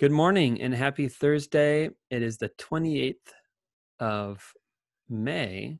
[0.00, 1.90] Good morning and happy Thursday.
[2.10, 3.16] It is the 28th
[3.98, 4.42] of
[5.10, 5.76] May.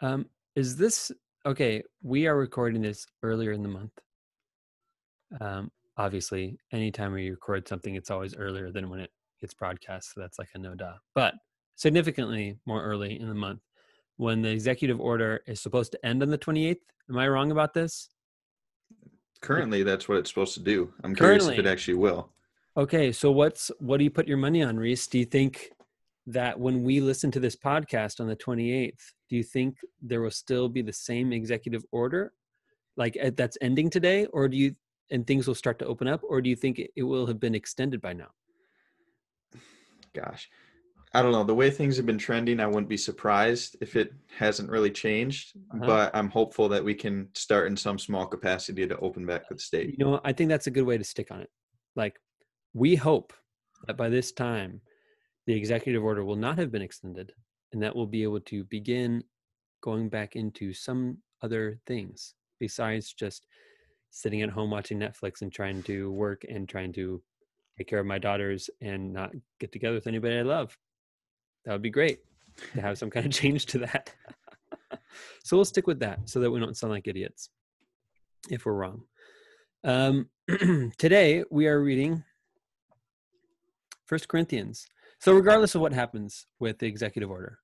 [0.00, 0.26] Um,
[0.56, 1.12] is this
[1.46, 1.84] okay?
[2.02, 3.92] We are recording this earlier in the month.
[5.40, 10.12] Um, obviously, anytime we record something, it's always earlier than when it gets broadcast.
[10.12, 11.34] So that's like a no duh, but
[11.76, 13.60] significantly more early in the month
[14.16, 16.78] when the executive order is supposed to end on the 28th.
[17.08, 18.08] Am I wrong about this?
[19.42, 20.92] Currently, that's what it's supposed to do.
[21.04, 22.32] I'm curious if it actually will.
[22.76, 25.06] Okay, so what's what do you put your money on, Reese?
[25.06, 25.70] Do you think
[26.26, 30.30] that when we listen to this podcast on the 28th, do you think there will
[30.30, 32.32] still be the same executive order
[32.96, 34.74] like that's ending today or do you
[35.10, 37.54] and things will start to open up or do you think it will have been
[37.54, 38.28] extended by now?
[40.14, 40.48] Gosh.
[41.12, 41.42] I don't know.
[41.42, 45.56] The way things have been trending, I wouldn't be surprised if it hasn't really changed.
[45.74, 45.84] Uh-huh.
[45.84, 49.58] But I'm hopeful that we can start in some small capacity to open back the
[49.58, 49.96] state.
[49.98, 51.50] You know, I think that's a good way to stick on it.
[51.96, 52.20] Like
[52.74, 53.32] we hope
[53.86, 54.80] that by this time,
[55.46, 57.32] the executive order will not have been extended
[57.72, 59.22] and that we'll be able to begin
[59.82, 63.46] going back into some other things besides just
[64.10, 67.22] sitting at home watching Netflix and trying to work and trying to
[67.78, 70.76] take care of my daughters and not get together with anybody I love.
[71.64, 72.20] That would be great
[72.74, 74.12] to have some kind of change to that.
[75.44, 77.50] so we'll stick with that so that we don't sound like idiots
[78.50, 79.02] if we're wrong.
[79.84, 80.28] Um,
[80.98, 82.22] today we are reading
[84.10, 84.88] First Corinthians.
[85.20, 87.60] So, regardless of what happens with the executive order,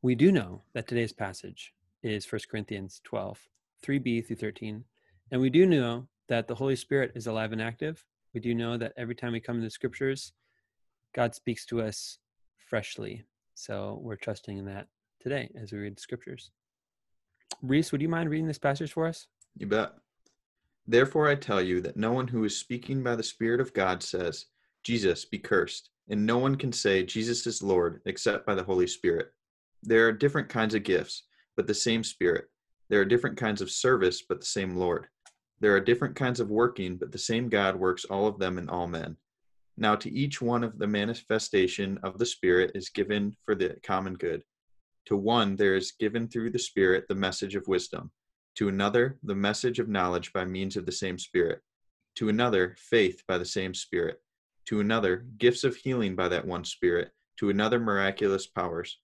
[0.00, 3.38] we do know that today's passage is First Corinthians 12,
[3.84, 4.84] 3b through 13.
[5.30, 8.02] And we do know that the Holy Spirit is alive and active.
[8.32, 10.32] We do know that every time we come to the scriptures,
[11.14, 12.16] God speaks to us
[12.56, 13.24] freshly.
[13.52, 14.86] So, we're trusting in that
[15.20, 16.50] today as we read the scriptures.
[17.60, 19.26] Reese, would you mind reading this passage for us?
[19.58, 19.92] You bet.
[20.86, 24.02] Therefore, I tell you that no one who is speaking by the Spirit of God
[24.02, 24.46] says,
[24.84, 28.86] Jesus be cursed, and no one can say Jesus is Lord except by the Holy
[28.86, 29.32] Spirit.
[29.82, 31.24] There are different kinds of gifts,
[31.56, 32.46] but the same Spirit.
[32.88, 35.06] There are different kinds of service, but the same Lord.
[35.60, 38.68] There are different kinds of working, but the same God works all of them in
[38.68, 39.16] all men.
[39.76, 44.14] Now, to each one of the manifestation of the Spirit is given for the common
[44.14, 44.42] good.
[45.06, 48.10] To one, there is given through the Spirit the message of wisdom.
[48.56, 51.60] To another, the message of knowledge by means of the same Spirit.
[52.16, 54.20] To another, faith by the same Spirit
[54.68, 58.98] to another gifts of healing by that one Spirit, to another miraculous powers,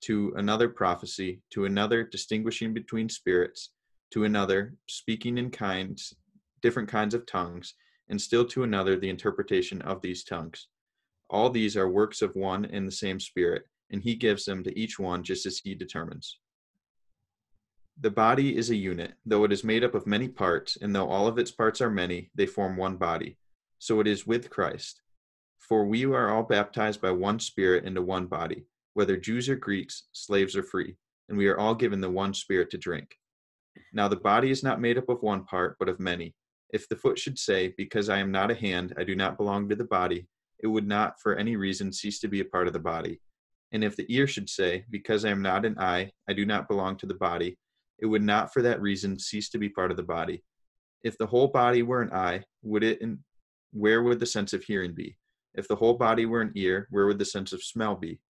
[0.00, 3.72] to another prophecy, to another distinguishing between spirits,
[4.10, 6.14] to another speaking in kinds,
[6.62, 7.74] different kinds of tongues,
[8.08, 10.68] and still to another the interpretation of these tongues.
[11.28, 14.78] All these are works of one and the same Spirit, and He gives them to
[14.78, 16.38] each one just as He determines.
[18.00, 21.10] The body is a unit, though it is made up of many parts, and though
[21.10, 23.36] all of its parts are many, they form one body.
[23.78, 25.02] So it is with Christ.
[25.60, 30.08] For we are all baptized by one Spirit into one body, whether Jews or Greeks,
[30.12, 30.96] slaves or free,
[31.28, 33.16] and we are all given the one Spirit to drink.
[33.92, 36.34] Now the body is not made up of one part, but of many.
[36.72, 39.68] If the foot should say, Because I am not a hand, I do not belong
[39.68, 40.26] to the body,
[40.62, 43.20] it would not for any reason cease to be a part of the body.
[43.72, 46.68] And if the ear should say, Because I am not an eye, I do not
[46.68, 47.56] belong to the body,
[47.98, 50.42] it would not for that reason cease to be part of the body.
[51.02, 53.20] If the whole body were an eye, would it in,
[53.72, 55.16] where would the sense of hearing be?
[55.54, 58.20] If the whole body were an ear, where would the sense of smell be?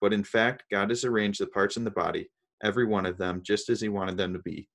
[0.00, 2.30] But in fact, God has arranged the parts in the body,
[2.62, 4.68] every one of them, just as He wanted them to be.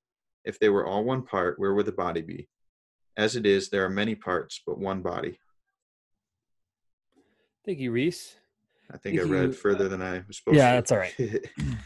[0.43, 2.47] If they were all one part, where would the body be?
[3.17, 5.39] As it is, there are many parts, but one body.
[7.65, 8.35] Thank you, Reese.
[8.91, 9.53] I think Thank I read you.
[9.53, 10.69] further than I was supposed yeah, to.
[10.69, 11.15] Yeah, that's all right.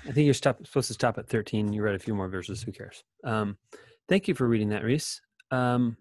[0.07, 1.71] I think you're stop, supposed to stop at 13.
[1.71, 2.61] You read a few more verses.
[2.61, 3.03] Who cares?
[3.23, 3.57] Um,
[4.09, 5.21] thank you for reading that, Reese.
[5.51, 5.95] Um,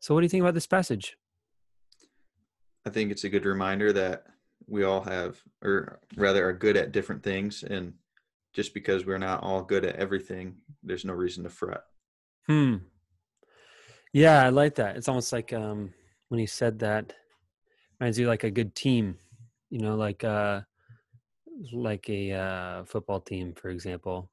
[0.00, 1.16] so, what do you think about this passage?
[2.90, 4.24] I think it's a good reminder that
[4.66, 7.62] we all have, or rather, are good at different things.
[7.62, 7.92] And
[8.52, 11.82] just because we're not all good at everything, there's no reason to fret.
[12.48, 12.78] Hmm.
[14.12, 14.96] Yeah, I like that.
[14.96, 15.94] It's almost like um,
[16.30, 17.12] when he said that,
[18.00, 19.18] reminds you like a good team,
[19.70, 20.62] you know, like uh,
[21.72, 24.32] like a uh, football team, for example.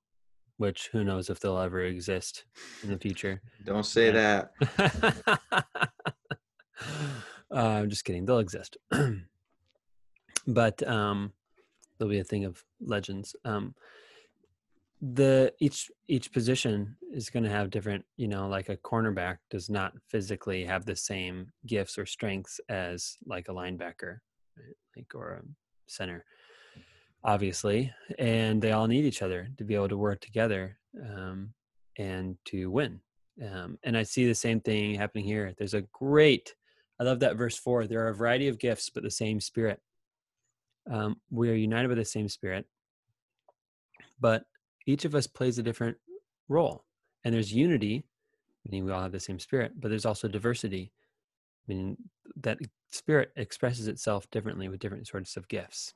[0.58, 2.46] Which who knows if they'll ever exist
[2.82, 3.40] in the future?
[3.64, 4.46] Don't say yeah.
[4.76, 5.92] that.
[7.58, 8.26] Uh, I'm just kidding.
[8.26, 8.78] They'll exist.
[10.48, 11.34] but um,
[11.98, 13.36] there'll be a thing of legends.
[13.46, 13.74] Um,
[15.02, 19.70] the each each position is going to have different you know like a cornerback does
[19.70, 24.18] not physically have the same gifts or strengths as like a linebacker
[24.58, 24.76] right?
[24.96, 25.42] like or a
[25.86, 26.26] center
[27.24, 30.80] obviously and they all need each other to be able to work together
[31.16, 31.54] um,
[32.00, 33.00] and to win
[33.54, 36.56] um, and i see the same thing happening here there's a great
[37.00, 39.80] i love that verse 4 there are a variety of gifts but the same spirit
[40.92, 42.66] um, we are united by the same spirit
[44.20, 44.46] but
[44.86, 45.98] each of us plays a different
[46.48, 46.86] role.
[47.24, 48.06] And there's unity,
[48.66, 50.92] meaning we all have the same spirit, but there's also diversity,
[51.68, 51.98] meaning
[52.42, 52.58] that
[52.92, 55.94] spirit expresses itself differently with different sorts of gifts.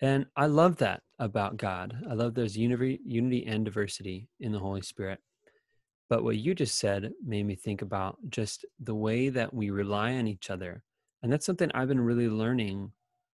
[0.00, 1.96] And I love that about God.
[2.08, 5.18] I love there's unity, unity and diversity in the Holy Spirit.
[6.08, 10.14] But what you just said made me think about just the way that we rely
[10.14, 10.82] on each other.
[11.22, 12.92] And that's something I've been really learning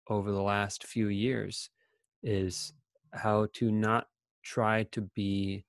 [0.09, 1.71] over the last few years
[2.23, 2.73] is
[3.13, 4.07] how to not
[4.43, 5.65] try to be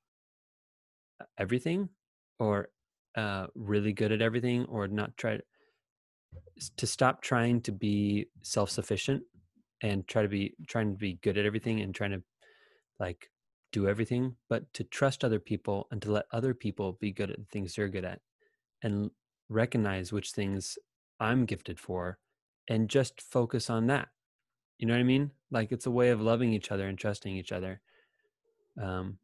[1.37, 1.89] everything
[2.39, 2.69] or
[3.15, 5.39] uh, really good at everything or not try
[6.77, 9.23] to stop trying to be self-sufficient
[9.81, 12.23] and try to be trying to be good at everything and trying to
[12.99, 13.29] like
[13.73, 17.37] do everything but to trust other people and to let other people be good at
[17.37, 18.21] the things they're good at
[18.81, 19.11] and
[19.49, 20.77] recognize which things
[21.19, 22.17] i'm gifted for
[22.69, 24.07] and just focus on that
[24.79, 27.35] you know what i mean like it's a way of loving each other and trusting
[27.35, 27.81] each other
[28.81, 29.17] um,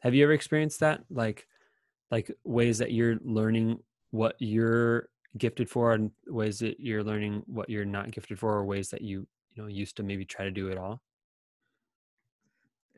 [0.00, 1.04] have you ever experienced that?
[1.10, 1.46] Like,
[2.10, 3.80] like ways that you're learning
[4.10, 8.64] what you're gifted for, and ways that you're learning what you're not gifted for, or
[8.64, 11.02] ways that you you know used to maybe try to do it all.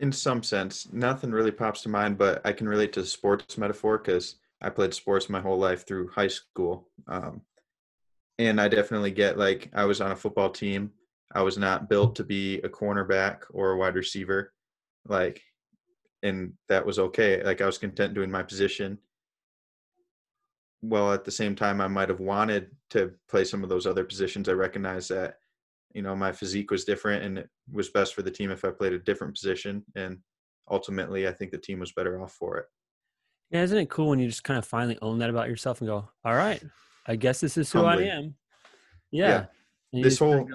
[0.00, 3.56] In some sense, nothing really pops to mind, but I can relate to the sports
[3.58, 6.88] metaphor because I played sports my whole life through high school.
[7.06, 7.42] Um,
[8.38, 10.90] and I definitely get like I was on a football team.
[11.32, 14.52] I was not built to be a cornerback or a wide receiver.
[15.06, 15.42] Like
[16.22, 17.42] and that was okay.
[17.42, 18.98] Like I was content doing my position.
[20.82, 24.04] Well, at the same time, I might have wanted to play some of those other
[24.04, 24.48] positions.
[24.48, 25.36] I recognize that,
[25.92, 28.70] you know, my physique was different and it was best for the team if I
[28.70, 29.84] played a different position.
[29.96, 30.18] And
[30.70, 32.66] ultimately, I think the team was better off for it.
[33.50, 35.88] Yeah, isn't it cool when you just kind of finally own that about yourself and
[35.88, 36.62] go, all right,
[37.06, 38.10] I guess this is who Humbly.
[38.10, 38.34] I am.
[39.10, 39.46] Yeah.
[39.92, 40.02] yeah.
[40.02, 40.48] This whole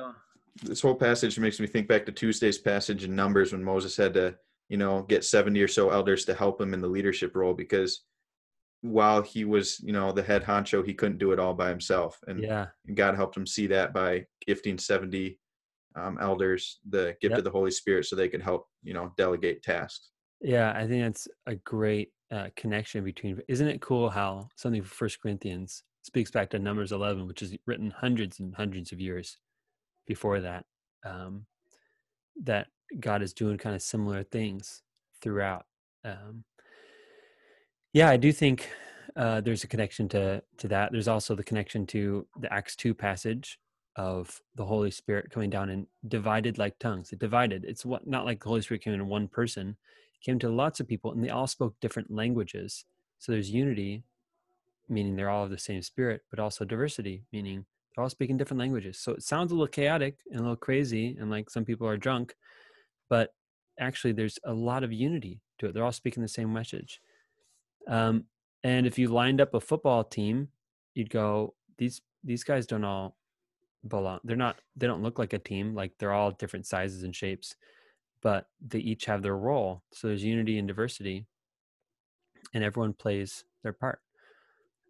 [0.64, 4.14] this whole passage makes me think back to Tuesday's passage in Numbers when Moses had
[4.14, 4.36] to
[4.70, 8.04] you know get 70 or so elders to help him in the leadership role because
[8.82, 12.20] while he was you know the head honcho he couldn't do it all by himself
[12.28, 15.40] and yeah god helped him see that by gifting 70
[15.96, 17.38] um, elders the gift yep.
[17.40, 20.12] of the holy spirit so they could help you know delegate tasks
[20.42, 24.94] yeah i think that's a great uh, connection between isn't it cool how something for
[24.94, 29.38] first corinthians speaks back to numbers 11 which is written hundreds and hundreds of years
[30.06, 30.66] before that
[31.06, 31.46] um,
[32.44, 32.68] that
[33.00, 34.82] God is doing kind of similar things
[35.22, 35.66] throughout.
[36.04, 36.44] Um,
[37.96, 38.70] yeah, I do think
[39.16, 40.92] uh, there's a connection to to that.
[40.92, 43.58] There's also the connection to the Acts two passage
[43.96, 47.14] of the Holy Spirit coming down and divided like tongues.
[47.14, 47.64] It divided.
[47.64, 49.78] It's what not like the Holy Spirit came in one person.
[50.20, 52.84] It came to lots of people, and they all spoke different languages.
[53.20, 54.04] So there's unity,
[54.90, 57.66] meaning they're all of the same spirit, but also diversity, meaning
[57.96, 59.00] they're all speaking different languages.
[59.00, 61.96] So it sounds a little chaotic and a little crazy, and like some people are
[61.96, 62.36] drunk,
[63.10, 63.34] but
[63.80, 67.02] actually there's a lot of unity to it they're all speaking the same message
[67.88, 68.24] um,
[68.64, 70.48] and if you lined up a football team
[70.94, 73.16] you'd go these these guys don't all
[73.88, 77.16] belong they're not they don't look like a team like they're all different sizes and
[77.16, 77.56] shapes
[78.26, 79.84] but they each have their role.
[79.92, 81.28] So there's unity and diversity
[82.56, 84.00] and everyone plays their part.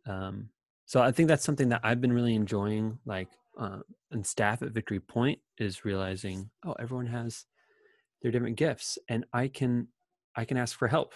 [0.08, 0.48] Um,
[0.86, 3.28] so i think that's something that i've been really enjoying like
[3.60, 3.80] uh,
[4.12, 7.46] and staff at victory point is realizing oh everyone has
[8.22, 9.88] their different gifts and i can
[10.36, 11.16] i can ask for help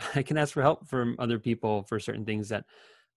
[0.14, 2.64] i can ask for help from other people for certain things that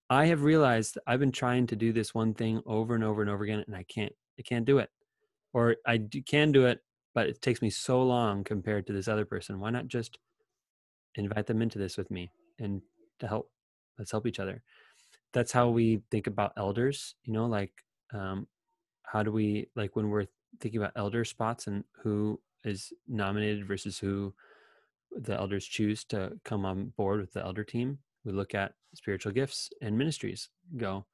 [0.09, 3.29] i have realized i've been trying to do this one thing over and over and
[3.29, 4.89] over again and i can't i can't do it.
[5.53, 6.79] Or i do, can do it
[7.13, 9.59] but it takes me so long compared to this other person.
[9.59, 10.17] Why not just
[11.15, 12.81] invite them into this with me and
[13.19, 13.51] to help
[13.99, 14.63] let's help each other.
[15.31, 17.71] That's how we think about elders you know like
[18.13, 18.47] um
[19.03, 20.25] how do we like when we're
[20.59, 24.33] thinking about elder spots and who is nominated versus who
[25.15, 29.31] the elders choose to come on board with the elder team, we look at spiritual
[29.31, 30.49] gifts and ministries.
[30.77, 31.05] Go,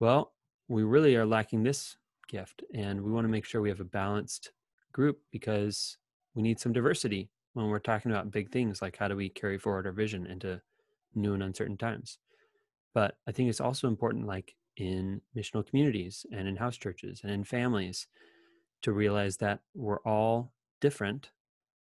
[0.00, 0.32] well,
[0.68, 1.96] we really are lacking this
[2.28, 4.52] gift, and we want to make sure we have a balanced
[4.92, 5.98] group because
[6.34, 9.58] we need some diversity when we're talking about big things like how do we carry
[9.58, 10.60] forward our vision into
[11.14, 12.18] new and uncertain times.
[12.94, 17.32] But I think it's also important, like in missional communities and in house churches and
[17.32, 18.06] in families,
[18.82, 21.30] to realize that we're all different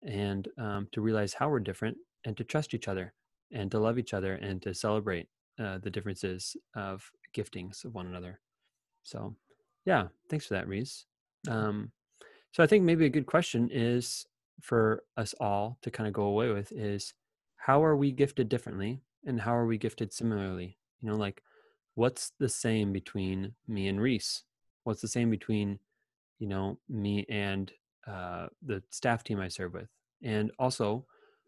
[0.05, 3.13] and um, to realize how we're different and to trust each other
[3.53, 8.07] and to love each other and to celebrate uh, the differences of giftings of one
[8.07, 8.41] another.
[9.03, 9.37] So,
[9.85, 11.07] yeah, thanks for that, Reese.
[11.49, 11.93] Um,
[12.53, 14.27] so, I think maybe a good question is
[14.61, 17.15] for us all to kind of go away with is
[17.57, 20.79] how are we gifted differently and how are we gifted similarly?
[21.01, 21.43] You know, like
[21.95, 24.45] what's the same between me and Reese?
[24.85, 25.79] What's the same between,
[26.39, 27.73] you know, me and
[28.07, 29.89] uh, the staff team I serve with?
[30.23, 31.07] And also,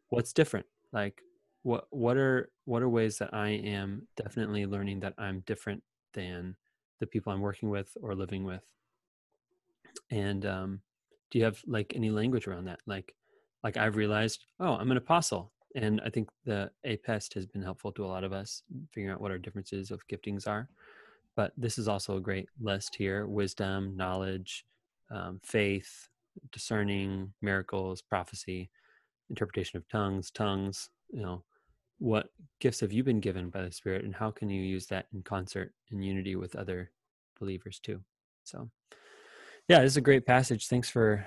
[0.09, 0.67] what's different?
[0.93, 1.23] Like,
[1.63, 5.83] what what are what are ways that I am definitely learning that I'm different
[6.13, 6.57] than
[7.01, 8.63] the people I'm working with or living with?
[10.11, 10.81] And um,
[11.31, 12.81] do you have like any language around that?
[12.87, 13.15] Like,
[13.65, 17.93] like I've realized, oh, I'm an apostle, and I think the APEST has been helpful
[17.93, 20.69] to a lot of us figuring out what our differences of giftings are.
[21.35, 24.65] But this is also a great list here: wisdom, knowledge,
[25.11, 26.09] um, faith,
[26.53, 28.71] discerning, miracles, prophecy,
[29.31, 30.91] interpretation of tongues, tongues.
[31.11, 31.45] You know,
[31.99, 32.29] what
[32.61, 35.23] gifts have you been given by the Spirit, and how can you use that in
[35.23, 36.91] concert in unity with other
[37.39, 38.01] believers too?
[38.45, 38.71] So,
[39.69, 40.69] yeah, this is a great passage.
[40.69, 41.27] Thanks for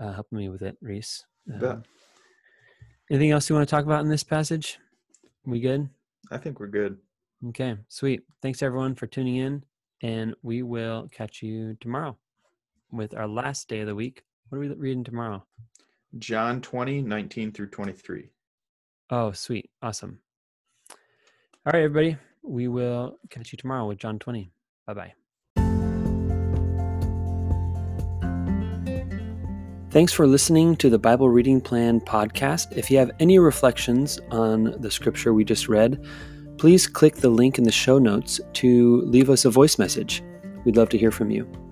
[0.00, 1.24] uh, helping me with it, Reese.
[1.60, 1.82] Um,
[3.10, 4.78] anything else you want to talk about in this passage?
[5.44, 5.88] We good?
[6.30, 6.98] I think we're good.
[7.48, 8.22] Okay, sweet.
[8.42, 9.64] Thanks everyone for tuning in,
[10.02, 12.16] and we will catch you tomorrow
[12.90, 14.24] with our last day of the week.
[14.48, 15.44] What are we reading tomorrow?
[16.18, 18.30] John 20, 19 through 23.
[19.10, 19.68] Oh, sweet.
[19.82, 20.20] Awesome.
[20.90, 22.16] All right, everybody.
[22.42, 24.50] We will catch you tomorrow with John 20.
[24.86, 25.12] Bye bye.
[29.90, 32.74] Thanks for listening to the Bible Reading Plan podcast.
[32.76, 36.02] If you have any reflections on the scripture we just read,
[36.56, 40.22] please click the link in the show notes to leave us a voice message.
[40.64, 41.67] We'd love to hear from you.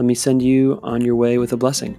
[0.00, 1.94] Let me send you on your way with a blessing.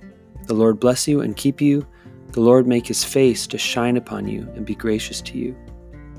[0.48, 1.86] The Lord bless you and keep you.
[2.32, 5.56] The Lord make his face to shine upon you and be gracious to you.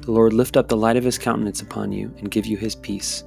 [0.02, 2.76] The Lord lift up the light of his countenance upon you and give you his
[2.76, 3.24] peace.